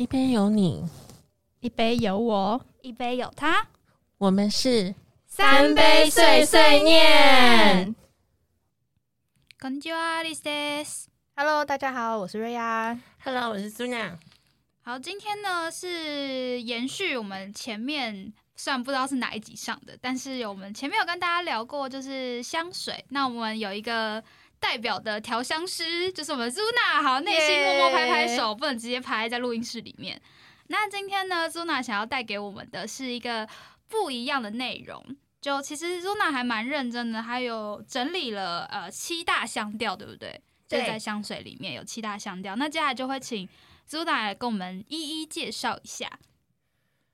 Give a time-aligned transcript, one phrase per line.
[0.00, 0.84] 一杯有你，
[1.60, 3.66] 一杯有我，一杯有他，
[4.18, 4.94] 我们是
[5.26, 7.94] 三杯碎碎念。
[9.58, 11.08] こんにちは，リスです。
[11.34, 12.98] Hello，大家好，我是瑞亚。
[13.24, 14.18] Hello，我是苏娜。
[14.82, 23.04] 好，今天呢是延续我们前面，虽然不知道是哪一集上的，但是我们前面有跟大家聊过，就是香水。
[23.08, 24.22] 那我们有一个
[24.61, 27.01] 代表的调香师，就是我们 Zuna。
[27.01, 30.21] 好，内心默默拍拍手不能直接拍在录音室里面。
[30.67, 33.49] 那今天呢，Zuna 想要带给我们的是一个
[33.89, 35.03] 不一样的内容。
[35.41, 40.39] 就其实 Zuna 还蛮认真的，还有整理了呃七大香调，对不对？
[40.67, 42.55] 就是对在香水里面有七大香调。
[42.55, 43.49] 那接下来就会请
[43.89, 46.19] Zuna 来跟我们一一介绍一下。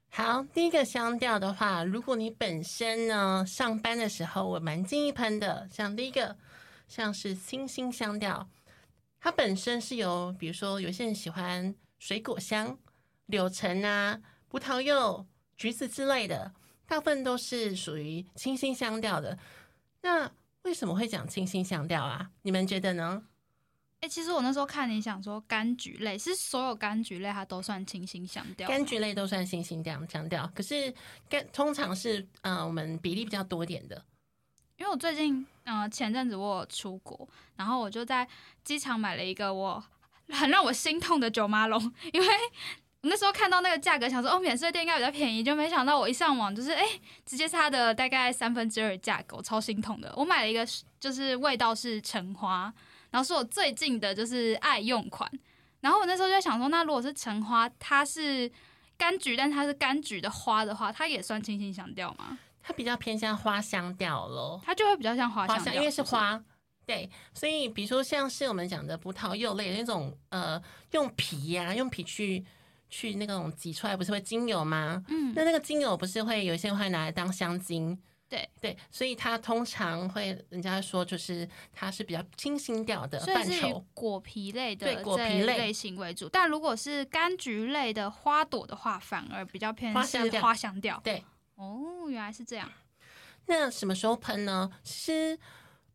[0.10, 5.68] 好，第一个香调的话，如果你本身呢上班的时候，我蛮建议喷的。
[5.72, 6.36] 像第一个，
[6.88, 8.50] 像是清新香调，
[9.20, 12.78] 它本身是由，比如说有些人喜欢水果香，
[13.28, 16.54] 柳橙啊、葡萄柚、橘子之类的，
[16.86, 19.38] 大部分都是属于清新香调的。
[20.02, 20.32] 那
[20.64, 22.30] 为什么会讲清新香调啊？
[22.42, 23.24] 你们觉得呢？
[24.00, 28.70] 哎、其实我那时候看你想说柑橘类，是所有柑橘类它都算清新香调。
[28.70, 30.94] 柑橘类都算清新调香调，可是
[31.28, 34.06] 柑通常是呃我们比例比较多点的。
[34.78, 38.28] 因为我最近呃前阵子我有出国，然后我就在
[38.64, 39.84] 机场买了一个我
[40.30, 41.82] 很让我心痛的九马龙，
[42.14, 42.28] 因为
[43.02, 46.86] 我那时候看到那个价格，想说哦免税店应该比较便宜，就没想到我一上网就是哎、
[47.26, 50.14] 直接是它的大概三分之二价格，我超心痛的。
[50.16, 50.68] 我买了一个
[51.00, 52.72] 就是味道是橙花，
[53.10, 55.30] 然后是我最近的就是爱用款，
[55.82, 58.52] 然后我那时候就想说，那如果是橙花，它是
[58.98, 62.38] 柑橘，但它是柑橘的花的话，它也算清新香调吗？
[62.68, 66.44] 它比较偏向花香调咯，它就会比较像花香，花香因为是不花，
[66.86, 70.62] 对，所以比如说像是我们讲的葡萄柚类那种，呃，
[70.92, 72.44] 用皮呀、用皮去
[72.90, 75.02] 去那种挤出来，不是会精油吗？
[75.08, 91.00] 嗯，那那个精油不是会有一些会拿来当香精，对对，所以它通常会人家说就是它是比较清新调的范畴，果皮类的对果皮类类型为主，但如果是柑橘类的花朵的话，反而比较偏是花香调花香调。
[91.02, 91.24] 对。
[91.58, 92.72] 哦，原来是这样。
[93.48, 94.72] 那什么时候喷呢？
[94.84, 95.40] 其实，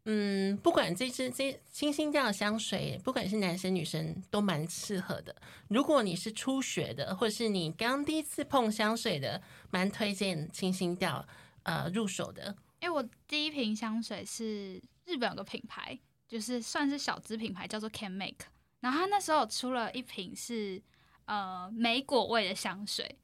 [0.05, 5.35] 嗯，不管这支这清新调的香水，不管是男生女生都蛮适合的。
[5.69, 9.41] 如果你是初学的，或者是你刚第一次碰香水的，
[9.71, 11.27] 蛮推荐清新调
[11.63, 12.57] 呃入手的。
[12.81, 15.97] 因为我第一瓶香水是日本有个品牌，
[16.27, 18.47] 就是算是小资品牌，叫做 Can Make。
[18.81, 20.83] 然后他那时候出了一瓶是
[21.27, 23.17] 呃莓果味的香水，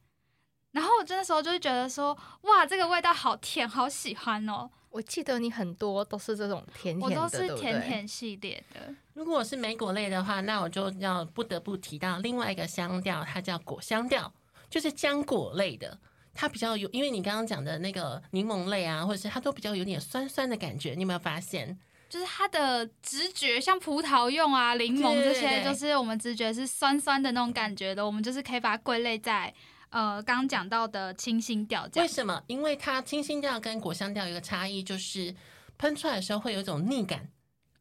[0.73, 4.69] 然后我那时候就会觉得说，哇，这个味道好甜，好喜欢哦。
[4.91, 7.83] 我记得你很多都是这种甜甜的，我都是对不对甜。
[7.83, 8.95] 甜系列的。
[9.15, 14.33] 如果是莓果类的话，那我就要不得不提到另外一个香调，它叫果香调，
[14.71, 15.99] 就是浆果类的。
[16.34, 21.77] 它比较有，因为你刚刚讲的那个柠檬类啊，或者是它都比较有点酸酸的感觉，你有没有发现？
[22.09, 29.53] 就是它的直觉，像葡萄柚啊、柠檬这些，就是我们直觉是酸酸的那种感觉的，我们就是可以把它归类在
[29.91, 31.88] 呃刚刚讲到的清新调。
[31.97, 32.43] 为什么？
[32.47, 35.34] 因为它清新调跟果香调有一个差异，就是
[35.76, 37.28] 喷出来的时候会有一种腻感，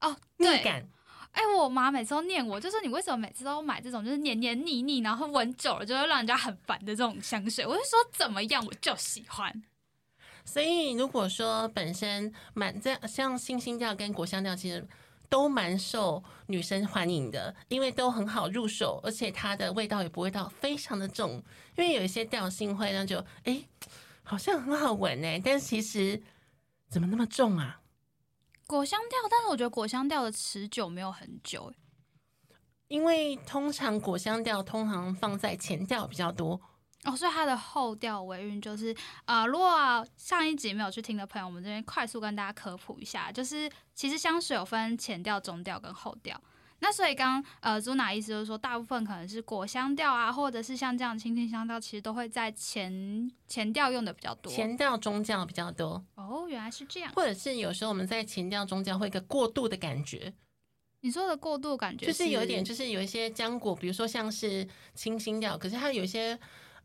[0.02, 0.88] 哦，腻，感。
[1.34, 7.64] 哎、我妈每次都念我，就说你为什么每次都买这种就是黏黏腻腻，然后闻久了就会让人家很烦的这种香水？
[7.64, 9.64] 我就说怎么样，我就喜欢。
[10.46, 14.88] 所以如果说本身满这样，像清新调跟果香调，其实
[15.30, 21.44] 都蛮受女生欢迎的，因为都很好入手，而且它的味道也不会到非常的重。
[21.76, 23.68] 因为有一些调性会让就哎、诶
[24.24, 26.22] 好像很好闻哎，但是其实
[26.90, 27.82] 怎么那么重啊？
[28.66, 31.80] 果香调，但是我觉得果香调的持久没有很久、哎
[32.88, 36.58] 因为通常果香调通常放在前调比较多，
[37.04, 46.42] 哦，所以它的后调尾韵就是，呃，如果、啊上一集没有去听的朋友，我们这边快速跟大家科普一下，就是其实香水有分前调、中调跟后调。
[46.80, 54.52] 那所以刚呃朱娜意思就是说，大部分可能是果香调啊，或者是像这样清新香调，其实都会在前前调用的比较多。
[54.52, 56.04] 前调、中调比较多。
[56.16, 57.12] 哦，原来是这样。
[57.16, 60.32] 或者是有时候我们在前调、中调会有一个过渡的感觉，
[61.02, 66.38] 你说的过渡感觉就是有一点，就是有一些浆果，比如说像是清新调，可是它有一些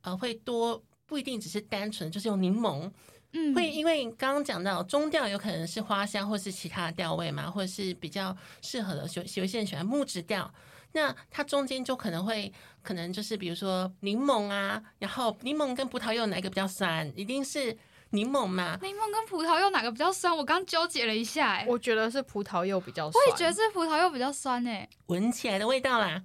[0.03, 2.91] 呃会多，不一定只是单纯就是用柠檬，
[3.33, 10.53] 嗯会因为刚刚讲到中调有可能是花香或是其他的调味嘛，或者是比较适合的，有有一些人喜欢木质调。
[10.95, 12.53] 那它中间就可能会，
[12.83, 17.11] 可能就是比如说柠檬啊，然后柠檬跟葡萄柚哪一个比较酸？
[17.17, 17.75] 一定是
[18.11, 18.79] 柠檬嘛。
[18.83, 20.37] 柠檬跟葡萄柚哪个比较酸？
[20.37, 26.23] 我刚纠结了一下、哎，我觉得是葡萄柚比较酸，我也觉得是葡萄柚比较酸哎、闻起来的味道啦，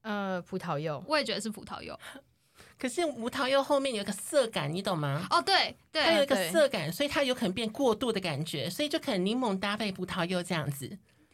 [0.00, 1.94] 呃，葡萄柚，我也觉得是葡萄柚。
[2.78, 5.26] 可是葡萄柚后面有一个涩感，你懂吗？
[5.30, 10.86] 哦，对对它有一，个对涩感，所以它有可能变过度的感觉，所以就可能柠檬搭配葡萄柚这样子。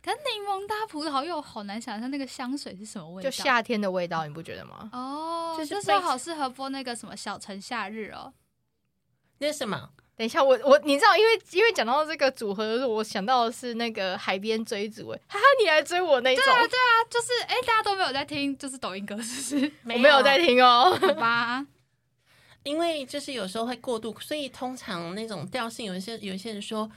[0.03, 3.31] 可是柠檬搭葡萄柚好难想象那个香水是什么味道。
[3.31, 4.89] 就夏天的味道，你不觉得吗？
[4.93, 8.33] 哦，就是这时候好适合播那个什么小城夏日哦。
[9.39, 9.91] 那是什么？
[10.17, 19.73] 等一下，我我你知道，因为因为讲到这个组合的时候，我想到的是那个海边追逐，哎，哈哈，你来追我那一种，啊，对啊就是哎、大家都没有在听，就是抖音歌，是不是？
[19.93, 20.97] 我没有在听哦。
[21.01, 21.67] 好吧，
[22.63, 26.89] 因为就是有时候会过度，所以通常那种调性，有一些有一些人说，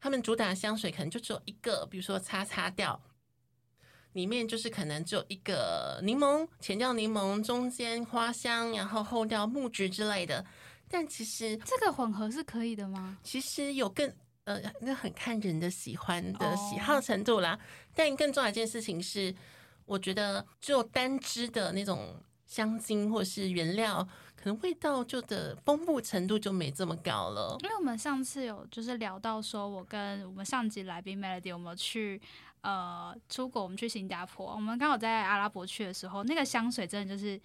[0.00, 3.02] 他们主打的香水可能就只有一个，比如说擦擦调，
[4.12, 10.44] 里面就是可能只有一个柠檬，前调柠檬，中间花香，然后后调木质之类的。
[10.92, 13.16] 但其实这个混合是可以的吗？
[13.22, 14.12] 其实有更
[14.44, 17.58] 呃，那很看人的喜欢的哦喜好程度啦。
[17.94, 19.34] 但更重要一件事情是，
[19.86, 22.14] 我觉得只有单支的那种
[22.46, 24.06] 香精或是原料，
[24.36, 27.56] 可能味道就的丰富程度就没这么高了。
[27.62, 32.20] 因为我们上次有就是聊到说，我跟我们上集来宾 Melody 我们去
[32.60, 33.62] 呃出国？
[33.62, 37.40] 我们去新加坡，我们刚好在阿拉伯去的时候，那个香水真的就是。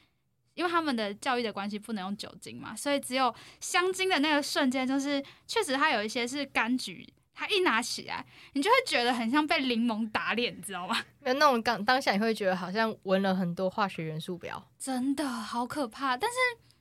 [0.57, 10.97] 因为他们的教育的关系不能用酒精嘛，所以只有香精的那个瞬间，就是确实它有一些是柑橘，它一拿起来，你就会觉得很像被柠檬打脸，你知道吗？
[11.23, 16.35] 有那种当当下你会觉得好像闻了很多化学元素表，真的好可怕，但是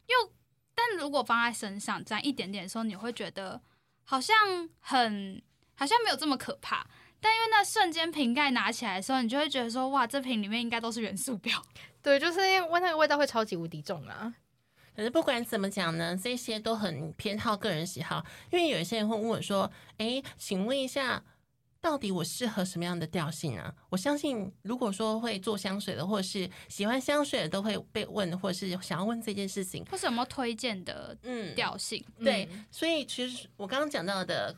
[0.07, 0.33] 又，
[0.75, 3.61] 但如果放在身上沾一点点的时候，你会觉得
[4.05, 4.35] 好像
[4.81, 5.43] 很，
[5.75, 6.87] 好像没有这么可怕。
[7.27, 11.61] 但因为那瞬间瓶盖拿起来的时候，你就会觉得说，哇，这瓶里面应该都是元素表。
[12.01, 14.33] 对，就是因为那个味道会超级无敌重啊。
[14.95, 18.25] 可是不管怎么讲呢，这些都很偏好个人喜好。
[18.53, 19.69] 因为有一些人会问我说
[19.99, 21.21] ：“哎，请问一下，
[21.81, 29.85] 到底我适合什么样的调性啊？”我相信，如果说会做香水的，或是喜欢香水的，都会被问，或是想要问这件事情。
[29.87, 32.05] 或是有没有推荐的嗯，调性？
[32.23, 34.57] 对，嗯所以其实我刚刚讲到的，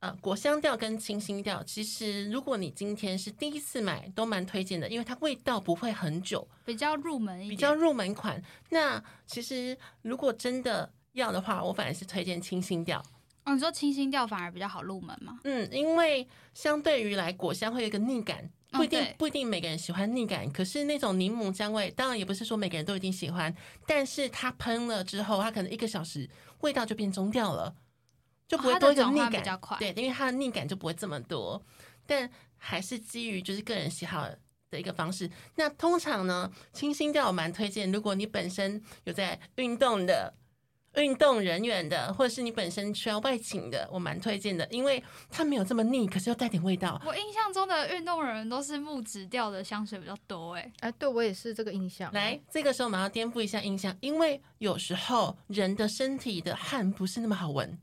[0.00, 8.40] 呃，果香调跟清新调，其实如果你今天是第一次买，都蛮推荐的，因为它味道不会很久，比较入门一点，比较入门款。
[8.70, 13.02] 那其实如果真的要的话，我反而是推荐清新调。
[13.44, 15.40] 哦，你说清新调反而比较好入门吗？
[15.42, 23.52] 嗯，因为相对于来果香会有一个腻感，不一定、哦不一定每个人喜欢腻感，可是那种柠檬香味，当然也不是说每个人都一定喜欢，
[23.84, 26.28] 但是它喷了之后，它可能一个小时
[26.60, 27.74] 味道就变中调了，
[28.48, 31.62] 就不会多一个腻感，换比较快对，因为它的腻感就不会这么多，
[32.06, 34.28] 但还是基于就是个人喜好。
[34.70, 37.90] 的一个方式，那通常呢，清新调我蛮推荐。
[37.90, 40.34] 如果你本身有在运动的、
[40.96, 47.00] 运动人员的，或者是你本身需要外勤的，我蛮推荐的，因为它没有这么腻，可是又带点味道。
[47.06, 52.12] 我印象中的运动人都是木质调的香水比较多，哎，哎，对我也是这个印象。
[52.12, 57.78] 来，这个时候我们要颠覆一下印象，因为有时候人的身体的汗不是那么好闻，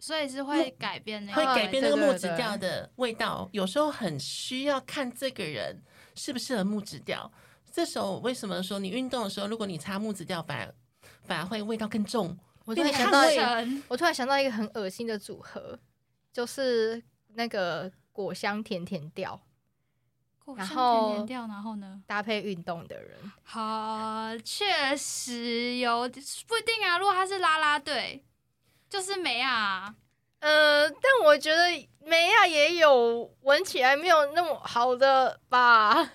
[0.00, 1.54] 所以是会改变那个会。
[1.54, 3.48] 改变那个木质调的味道。
[3.52, 5.80] 有时候很需要看这个人
[6.16, 7.30] 适不适合木质调。
[7.72, 10.74] 这时候为什么说你运动的时候，如果你擦木质调，反而
[11.22, 12.36] 反而会味道更重？
[12.64, 15.78] 我突然想到一个，我突然想到一个很恶心的组合，
[16.32, 17.02] 就是
[17.34, 19.40] 那个果香甜甜调
[20.44, 22.02] 果香然后甜甜调，然后呢？
[22.06, 23.16] 搭配运动的人。
[23.42, 26.08] 好，确实有
[26.46, 26.98] 不一定啊。
[26.98, 28.24] 如果他是啦啦队，
[28.90, 29.94] 就是梅啊。
[30.40, 31.62] 呃，但我觉得
[32.04, 36.10] 梅啊也有闻起来没有那么好的吧。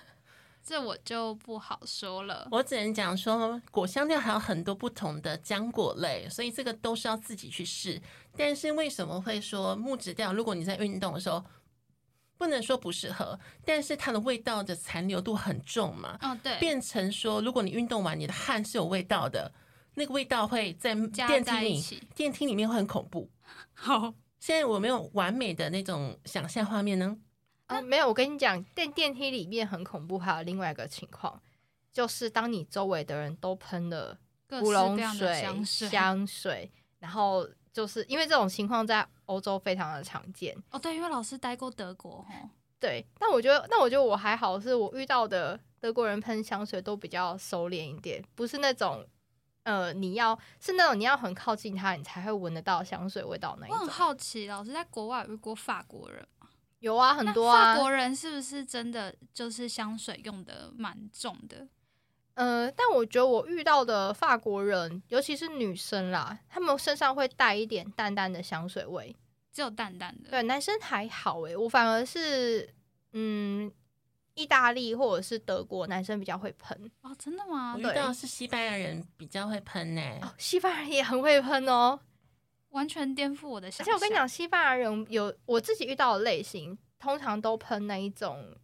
[0.62, 2.48] 这我就不好说了。
[2.50, 8.02] 我只能讲说，果香调还有很多不同的浆果类，所以这个都是要自己去试。
[8.36, 10.32] 但是为什么会说木质调？
[10.32, 11.44] 如果你在运动的时候，
[12.36, 19.52] 不能说不适合，但是它的味道的残留度很重嘛，哦，对，变成说，如果你运动完你的汗是有味道的，
[19.96, 21.82] 那个味道会在电梯里。
[22.14, 23.28] 电梯里面会很恐怖。
[23.72, 27.16] 好，现在我没有完美的那种想象画面呢。
[27.66, 30.18] 啊，没有，我跟你讲，电电梯里面很恐怖。
[30.18, 31.40] 还有另外一个情况，
[31.92, 35.88] 就是当你周围的人都喷了各乌龙水、香水。
[35.88, 40.56] 香水，然后就是因为这种情况在欧洲非常的常见。
[40.70, 42.50] 哦，对，因为老师待过德国哦。
[42.78, 49.04] 对，但我觉得，但我觉得我还好，是我遇到的德国人喷香水都比较收敛一点，不是那种
[49.66, 53.88] 呃，你要是那种你要很靠近它，你才会闻得到香水味道那一我很。
[53.88, 57.80] 好奇，老师在国外有遇过法国人吗，有啊，很那多啊法。
[57.80, 61.66] 国人是不是真的就是香水用的蛮重的？
[62.34, 69.16] 呃，但我觉得我遇到的法国人，尤其是女生啦，他们身上会带一点淡淡的香水味。
[69.52, 70.30] 只有淡淡的。
[70.30, 72.72] 对，男生还好诶，我反而是
[73.14, 73.72] 嗯，
[74.36, 77.80] 意大利或者是德国男生比较会喷，哦，真的吗我？
[77.80, 81.98] 遇对到是西班牙人比较会喷呢、哦，西班牙人也很会喷哦。
[82.70, 83.86] 完全颠覆我的想象。
[83.86, 88.54] 而且我跟你讲，西班牙人有我自己遇到的类型，通常都喷那一种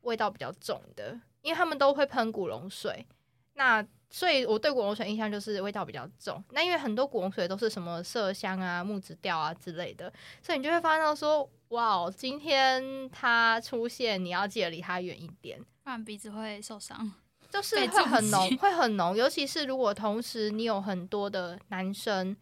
[0.00, 3.06] 味道比较重的，因为他们都会喷古龙水。
[3.52, 6.40] 那所以我对古龙水印象就是味道比较重。
[6.50, 15.58] 那因为很多古龙水都是什么麝香啊、木质调啊之类的，所以你就会发现到说，哇哦，今天它出现，你要记得离它远一点。
[15.82, 17.10] 不然鼻子会受伤。
[17.50, 22.34] 就是会很浓，会很浓，尤其是如果同时你有很多的男生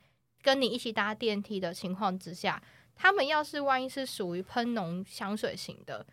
[0.43, 2.63] 跟你一起搭电梯的情况之下，
[2.95, 6.07] 他们要是万一是属于喷浓香水型的，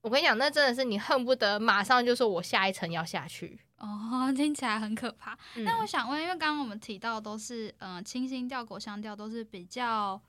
[0.00, 3.60] 我跟你讲，那真的是你恨不得马上就说我下一层要下去。
[3.80, 5.36] 哦，听起来很可怕。
[5.56, 10.20] 嗯那我想问，因为刚刚我们提到都是呃清新调、果香调，都是比较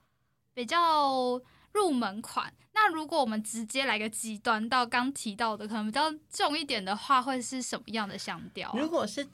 [0.54, 1.40] 比较
[1.74, 2.52] 入门款。
[2.74, 9.28] 那如果我们直接来个极端到刚提到的，可能比较重一点的话，会是什么样的香调啊、如果是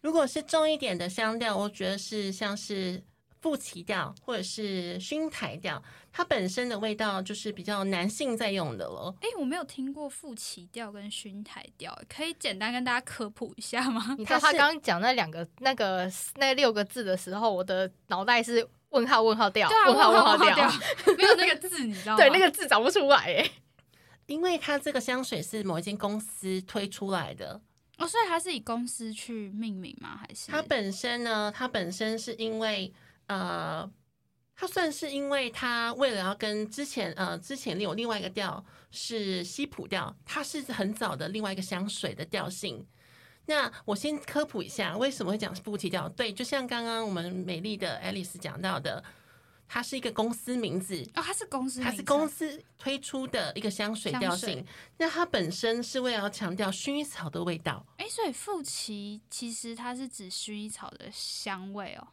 [0.00, 3.02] 如果是重一点的香调，我觉得是像是
[3.46, 9.14] 富奇调或者是熏台调，它本身的味道就是比较男性在用的了。
[9.20, 14.16] 哎、我没有听过富奇调跟熏台调，可以简单跟大家科普一下吗？
[14.18, 20.68] 你知 道他刚刚讲那两个、那个、那六个字的时候，我的脑袋是问号、问号调，问号、问号调调，，
[21.16, 22.18] 没有那个字，你知道吗？
[22.18, 23.48] 对，那个字找不出来哎。
[24.26, 27.60] 因为它这个香水是某一间公司推出来的，
[27.98, 30.18] 哦，所以它是以公司去命名吗？
[30.20, 32.92] 还是它本身呢，它本身是因为
[33.26, 33.90] 呃，
[34.54, 42.86] 它算是因为它为了要跟之前呃之前有另外一个调是西普调，它是很早的另外一个香水的调性。
[43.48, 46.08] 那我先科普一下为什么会讲富奇调。
[46.08, 49.04] 对，就像刚刚我们美丽的 Alice 讲到的，
[49.68, 54.66] 它是一个公司名字，哦，它是公司，它是公司推出的一个香水调性。
[54.96, 57.86] 那它本身是为了要强调薰衣草的味道。
[57.98, 62.08] 哎、所以富奇其实它是指薰衣草的香味哦。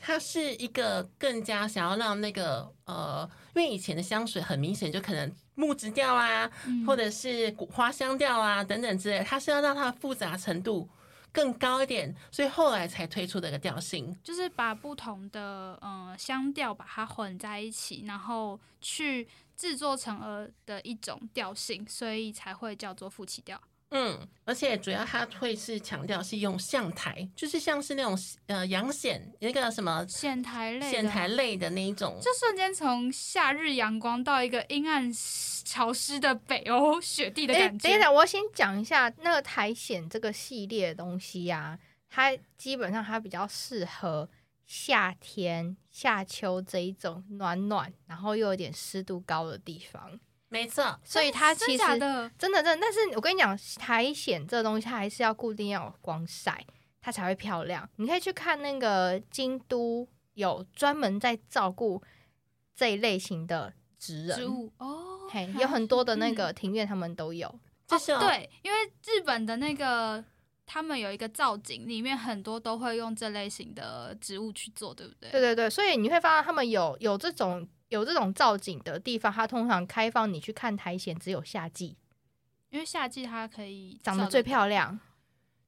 [0.00, 10.88] 它是一个更加想要让那个呃，因为以前的香水很明显就可能木质调啊，嗯或者是古花香调啊等等之类，它是要让它的复杂程度
[11.32, 14.16] 更高一点，所以后来才推出的一个调性。
[14.24, 23.60] 就是把不同的呃香调把它混在一起，然后去制作成呃的一种调性，所以才会叫做富起调。
[23.90, 28.16] 嗯，而且主要它会是强调是用象台，就是像是那种
[28.46, 35.12] 呃阳藓那个什么藓台类的，线台类的那一种，就瞬间从夏日阳光到一个阴暗
[35.64, 37.88] 潮湿的北欧雪地的哎、感觉。
[37.88, 41.78] 等一下，我先讲一下那个苔藓这个系列的东西呀、
[42.08, 44.28] 它基本上它比较适合
[44.66, 56.66] 夏天、夏秋这一种暖暖，然后又有点湿度高的地方，没错，所以它其实真的真的，但是我跟你讲，苔藓这东西它还是要固定要有光晒，
[57.00, 57.88] 它才会漂亮。
[57.96, 62.02] 你可以去看那个京都有专门在照顾
[62.74, 67.58] 这一类型的职人，植物哦，嘿，有很多的那嗯个庭院他们都有。
[67.86, 70.24] 就是、哦、对，因为日本的那个
[70.66, 75.30] 他们有一个造景，里面很多都会用这类型的植物去做，对不对？
[75.30, 81.96] 对对对，所以你会发现他们有有这种有这种造景的地方，它通常开放你去看苔藓，只有夏季
[82.70, 84.98] 因为夏季它可以长得最漂亮。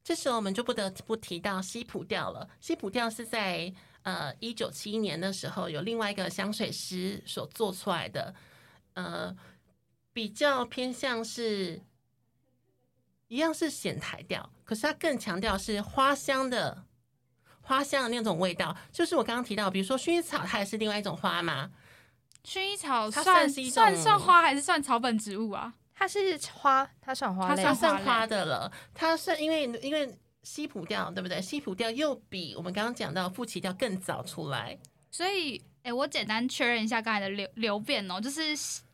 [0.04, 2.48] 这时候我们就不得不提到西普调了。
[2.60, 8.34] 西普调是在呃一九七一年的时候，有另外一个香水师所做出来的，
[8.94, 9.36] 呃，
[10.12, 11.80] 比较偏向是
[13.26, 16.84] 一样是显苔调，可是它更强调是花香的
[17.60, 18.76] 花香的那种味道。
[18.92, 21.70] 就是我刚刚提到，比如说薰衣草，它也是另外一种花嘛。
[22.44, 25.72] 薰衣草算算是一种算算花还是算草本植物啊？
[25.94, 31.40] 它是花，它算花类它算花的了，它算因为因为西普调对不对？
[31.40, 34.76] 西普调又比我们刚刚讲到富奇调更早出来。
[35.10, 38.42] 所以，哎、我简单确认一下刚才的流流变哦，就是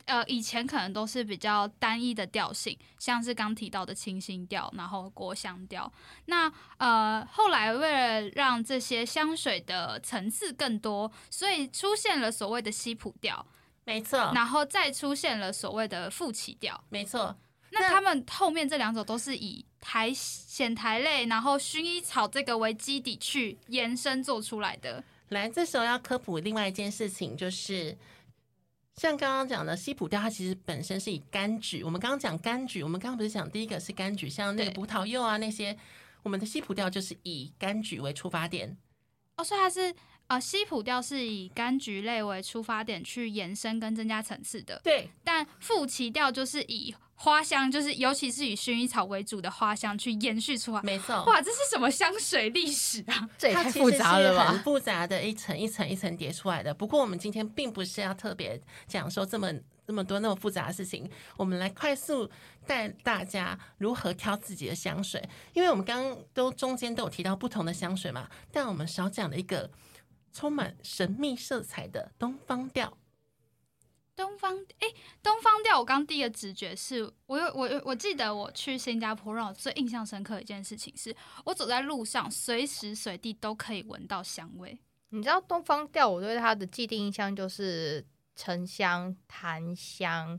[0.05, 5.91] 呃，以前可能都是比较单一的调性，像是刚提到的清新调，然后果香调。
[6.27, 7.98] 那呃，后来为了
[8.35, 13.45] 让这些香水的层次更多，所以出现了所谓的西普调，
[13.85, 16.83] 没错，然后再出现了所谓的富奇调。
[16.89, 17.37] 没错，
[17.71, 25.03] 那那他们后面这两种都是以苔藓苔类，然后薰衣草这个为基底去延伸做出来的。
[25.29, 27.97] 来，这时候要科普另外一件事情，就是
[28.97, 31.85] 像刚刚讲的西普调，它其实本身是以柑橘。
[31.85, 35.77] 我们刚刚讲柑橘，我们刚刚不是讲第一个是柑橘，像那个葡萄柚啊那些，
[36.23, 38.77] 我们的西普调就是以柑橘为出发点。
[39.37, 39.95] 哦，所以它是
[40.27, 50.83] 呃西普调是以柑橘类为出发点去延伸跟增加层次的，对，但富奇调就是以花香，就是尤其是以薰衣草为主的花香去延续出来。
[50.83, 53.29] 没错，哇，这是什么香水历史啊？
[53.37, 54.61] 这也太复杂了吧？
[54.65, 56.73] 复杂的一层一层一层叠出来的。
[56.75, 59.53] 不过我们今天并不是要特别讲说这么
[59.89, 62.31] 这么多那么复杂的事情，我们来快速
[62.67, 65.27] 带大家如何挑自己的香水。
[65.55, 69.71] 因为我们刚刚都中间都有提到不同的香水嘛，但我们少讲了一个
[70.31, 72.99] 充满神秘色彩的东方调。
[74.15, 74.89] 东方，哎、
[75.23, 81.17] 东方调，我刚第一个直觉是，我有我有我记得我去新加坡，让我最印象深刻的一件事情是，
[81.47, 84.79] 我走在路上，随时随地都可以闻到香味。
[85.09, 88.05] 你知道东方调，我对它的既定印象就是
[88.39, 90.39] 沉香、檀香，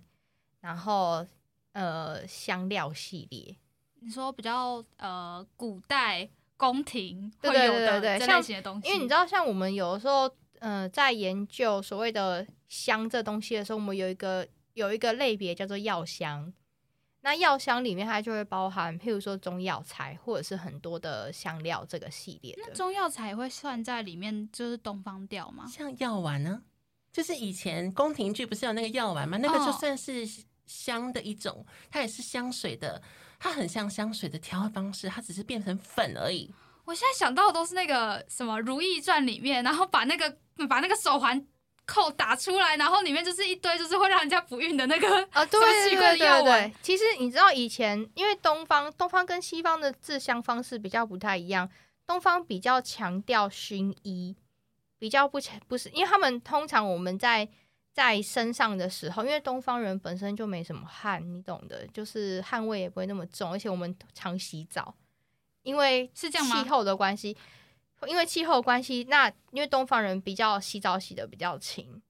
[0.61, 1.27] 然后
[1.73, 3.57] 呃香料系列。
[3.99, 16.53] 你说比较呃古代宫廷会有的这类型的东西，因为你知道，像我们有的时候，呃，在研究所谓的香这东西的时候，我们有一个有一个类别叫做药香。
[17.21, 22.61] 那药香里面它就会包含，譬如说中药材，或者是很多的香料这个系列的。
[22.65, 25.67] 那中药材也会算在里面，就是东方调吗？
[25.67, 26.63] 像药丸呢，
[27.11, 29.37] 就是以前宫廷剧不是有那个药丸吗？
[29.41, 30.27] 那个就哦算是
[30.65, 33.01] 香的一种，它也是香水的，
[33.39, 36.53] 它很像香水的调和方式，它只是变成粉而已。
[36.85, 40.37] 我现在想到的都是那个什么《如懿传》里面，然后把那个
[40.67, 41.45] 把那个手环
[41.85, 46.73] 扣打出来，然后里面就是一堆就是会让人家不孕的那个啊，对对对对对。
[46.81, 51.69] 其实你知道以前，因为东方东方跟西方的制香方式比较不太一样，
[52.05, 54.35] 东方比较强调薰衣，
[54.99, 57.47] 比较不强不是，因为他们通常我们在
[57.91, 64.93] 在身上的时候，因为东方人本身就没什么汗，你懂的，就是汗味也不会那么重，而且我们常洗澡，
[65.63, 67.35] 因为是这样吗气候的关系，
[68.07, 72.01] 因为气候的关系，那因为东方人比较洗澡洗的比较勤。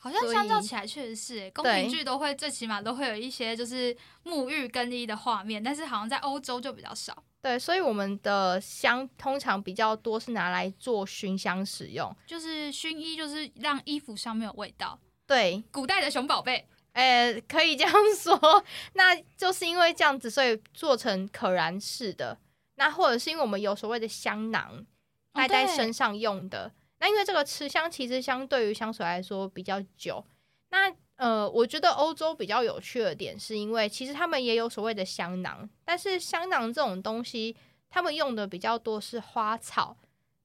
[0.00, 7.24] 好像相较起来确实是欸，宫廷剧都会最起码都会有一些就是沐浴更衣的画面，但是好像在欧洲就比较少。
[7.40, 12.14] 对，所以我们的香通常比较多是拿来做熏香使用。
[12.26, 14.98] 就是熏衣，就是让衣服上面有味道。
[15.26, 18.64] 对，古代的熊宝贝，呃，可以这样说。
[18.94, 22.36] 那就是因为这样子，所以做成可燃式的。
[22.74, 24.84] 那或者是因为我们有所谓的香囊，
[25.32, 26.72] 带在身上用的。
[26.98, 30.24] 那因为这个持香其实相对于香水来说比较久。
[30.70, 37.56] 那呃，我觉得欧洲比较有趣的点，是因为其实他们也有所谓的香囊，但是香囊这种东西，
[37.90, 39.96] 他们用的比较多是花草。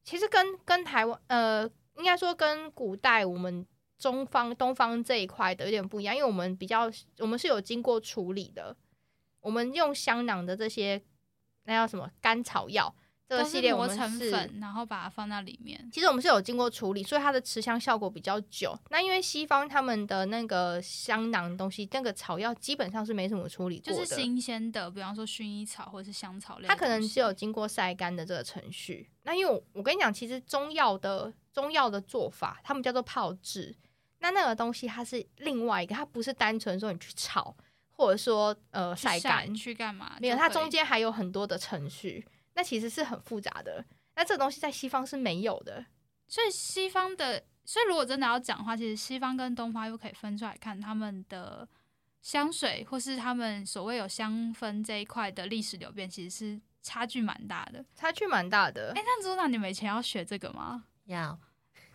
[0.04, 3.64] 其实跟跟台湾呃，应该说跟古代我们
[4.00, 8.76] 中方东方这一块的有点不一样，因为我们比较我们是有经过处理的，
[9.42, 11.00] 我们用香囊的这些
[11.66, 12.94] 那叫什么甘草药
[13.38, 15.90] 这个系列，我磨们是成粉，然后把它放在里面。
[15.92, 18.78] 其实我们是有经过处理，所以它的持香效果比较久。
[18.90, 26.76] 那因为西方他们的那个香囊东西，那个草药基本上是没什么处理过的，就是新鲜的，比方说薰衣草或者是香草类它。
[26.76, 29.10] 可能只有经过晒干的这个程序。
[29.24, 33.76] 那因为我我跟你讲，其实中药的中药的做法，他们叫做泡制。
[34.20, 37.54] 那那个东西它是另外一个，它不是单纯说你去炒，
[37.92, 40.16] 或者说呃晒干，去干嘛？
[40.22, 43.84] 没有，它中间还有很多的程序，那其实是很复杂的。
[44.16, 45.86] 那这个东西在西方是没有的。
[46.28, 51.68] 所以西方的，所以如果真的要讲的话，其实西方跟东方又可以分出来看他们的
[52.22, 57.84] 香水，或是他们所谓有香氛这一块的历史流变，其实是差距蛮大的。
[57.96, 60.86] 差距蛮大的哎、，那组长，你们以前要学这个吗？
[61.06, 61.38] 要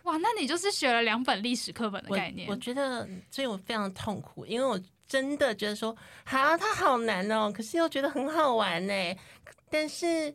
[0.03, 2.55] 哇，那你就是学了两本历史课本的概念我。
[2.55, 8.93] 觉得，所以我非常痛苦，因为我真的觉得说，哈，它好难哦，可是又觉得很好玩呢。
[9.69, 10.33] 但是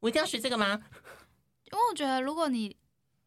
[0.00, 0.80] 我一定要学这个吗？
[1.72, 2.76] 因为我觉得，如果你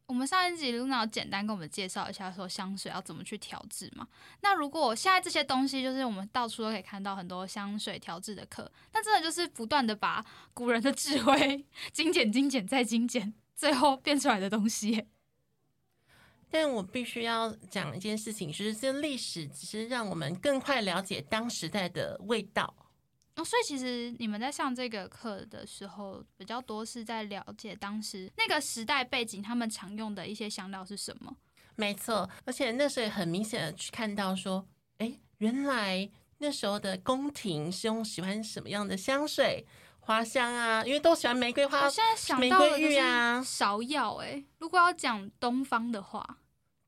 [0.06, 4.06] 我们上一集 Luna 简单跟我们介绍一下，说香水要怎么去调制嘛。
[4.42, 15.06] 那如果现在这些东西，就是我们到处都可以看到很多香水调制的课，那真的就是不断的把古人的智慧 精简、精简再精简，最后变出来的东西。
[16.50, 22.76] 但我必须要讲一件事情，就是这历史只是让我们更快了解当时代的味道。
[23.36, 31.36] 哦，所以其实你们在上这个课的时候，比较多是在了解当时那个时代背景，他们常用的一些香料是什么。
[31.76, 34.64] 没错，而且那时候也很明显的去看到说，
[35.00, 39.66] 哎，原来那时候的宫廷是用喜欢什么样的香水、
[40.00, 41.90] 花香啊，因为都喜欢玫瑰花我。
[41.90, 46.38] 现在想玫到的就瑰浴啊芍药，哎，如果要讲东方的话，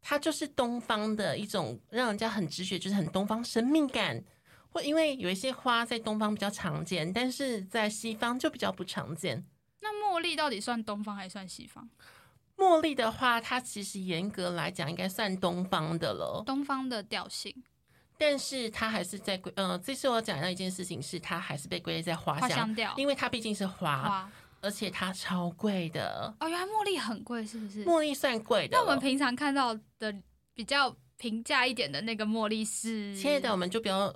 [0.02, 4.24] 它就是东方的一种让人家很直觉，就是很东方神秘感。
[4.76, 9.42] 或因为有一些花在东方比较常见，但是在西方就比较不常见。
[9.80, 11.90] 那茉莉到底算东方还算西方？
[12.58, 16.44] 茉莉的话，它其实严格来讲应该算东方的了。
[16.46, 17.56] 东方的调性，
[18.18, 27.86] 但是它还是在归呃，这次我讲到一件事情是，它还是被归类在花香，调因为它毕竟是花，花而且它超贵的，哦，原来茉莉很贵，是不是？
[27.86, 28.78] 茉莉算贵的。
[28.78, 30.14] 那我们平常看到的
[30.54, 34.14] 比较平价一点的那个茉莉是，亲爱的，我们就不要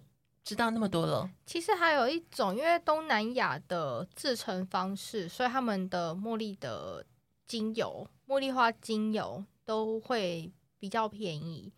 [0.49, 1.29] 知道那么多了。
[1.45, 7.05] 其实还有一种，因为东南亚的制成方式，所以他们的茉莉的
[7.45, 11.71] 精油、茉莉花精油都会比较便宜。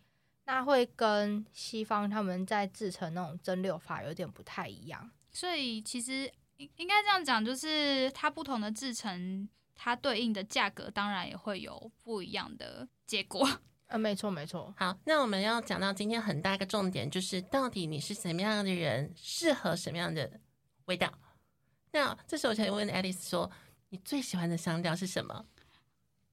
[0.44, 5.10] 那会跟西方他们在制成那种蒸馏法有点不太一样。
[5.30, 13.46] 所以其实应应该这样讲，就是它不同的制成，它对应的价格当然也会有不一样的结果。
[13.92, 20.40] 呃，没错没错，好，那我们要讲到今天很大一个重点，就是到底你是什么样的人，适合什么样的
[20.86, 21.12] 味道。
[21.90, 23.50] 那这时候我想问 Alice 说，
[23.90, 25.44] 你最喜欢的香调是什么？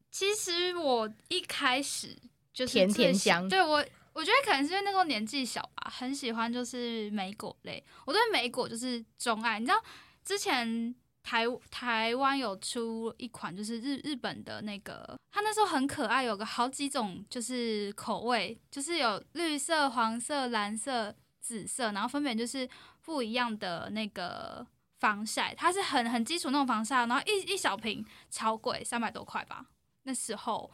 [0.10, 2.18] 其实我一开始
[2.54, 3.86] 就是甜甜香对我。
[4.12, 7.82] 我觉得可能是因为那时候年纪小吧，很喜欢就是莓果类。
[8.06, 9.60] 我对莓果就是钟爱。
[9.60, 9.82] 你知道
[10.26, 10.94] 之前
[11.30, 22.68] 台台湾有出一款就是日日本的那个，它那时候很可爱，有个好几种就是口味，就是有绿色、黄色、蓝色、紫色，然后分别就是
[23.04, 24.66] 不一样的那个
[25.00, 25.54] 防晒。
[25.54, 29.64] 它是很很基础那种防晒，然后一一小瓶超贵，三百多块吧。
[30.04, 30.72] 那时候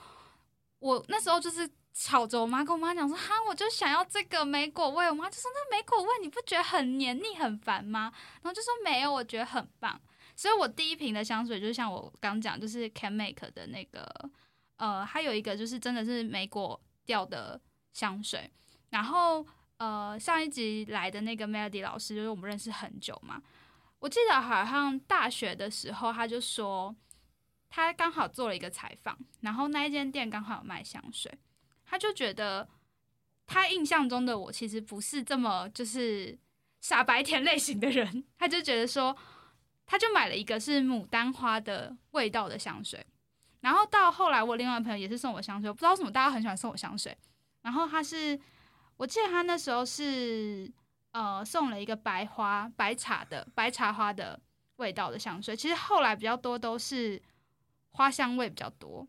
[0.79, 1.69] 我那时候就是。
[1.97, 5.09] 吵着我妈跟我妈讲说，哈，我就想要这个莓果味。
[5.09, 8.11] 我妈就说，那莓果味你不觉得很黏腻、很烦吗？
[8.41, 9.97] 然后就说没有，我觉得很棒。
[10.35, 14.29] 所以我第一瓶的香水就像我刚讲，就是 Can Make 的那个，
[14.77, 17.59] 呃，还有一个就是真的是莓果调的
[17.93, 18.51] 香水。
[18.89, 19.45] 然后
[19.77, 23.41] 呃，上一集来的那个 Melody 老师，就是我们认识很久嘛。
[23.99, 26.95] 我记得好像大学的时候，他就说
[27.67, 31.31] 他刚好做了一个采访，然后那一间店刚好有卖香水。
[31.85, 32.67] 他就觉得，
[33.45, 36.37] 他印象中的我其实不是这么就是
[36.81, 38.23] 傻白甜类型的人。
[38.37, 39.15] 他就觉得说，
[39.85, 43.05] 他就买了一个是牡丹花的味道的香水。
[43.61, 47.17] 然后到后来，我另外朋友也是送我香水，我不知道为什么大家很喜欢送我香水。
[47.61, 48.39] 然后他是，
[48.95, 50.71] 我记得他那时候是
[51.11, 54.39] 呃送了一个白花白茶的白茶花的
[54.75, 55.55] 味道的香水。
[55.55, 57.19] 其实后来比较多都是
[57.89, 59.07] 花香味比较多。